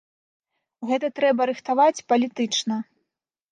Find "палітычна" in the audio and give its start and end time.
2.09-2.83